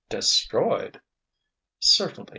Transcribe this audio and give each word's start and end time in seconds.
"Destroyed!" 0.09 0.99
"Certainly. 1.79 2.29